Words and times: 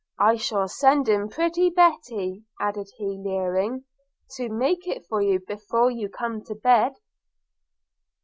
I'll 0.17 0.67
send 0.67 1.07
in 1.09 1.29
pretty 1.29 1.69
Betty,' 1.69 2.43
added 2.59 2.87
he 2.97 3.19
leering, 3.23 3.83
'to 4.31 4.49
make 4.49 4.87
it 4.87 5.05
for 5.05 5.21
you 5.21 5.39
before 5.41 5.91
you 5.91 6.09
come 6.09 6.43
to 6.45 6.55
bed.' 6.55 6.93